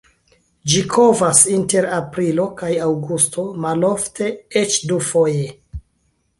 Ĝi 0.71 0.79
kovas 0.95 1.41
inter 1.57 1.89
aprilo 1.99 2.47
kaj 2.63 2.71
aŭgusto, 2.87 3.47
malofte 3.67 4.33
eĉ 4.65 4.83
dufoje. 4.93 5.49